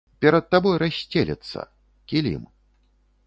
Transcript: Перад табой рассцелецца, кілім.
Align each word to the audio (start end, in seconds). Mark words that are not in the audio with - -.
Перад 0.23 0.45
табой 0.53 0.75
рассцелецца, 0.83 1.59
кілім. 2.13 2.43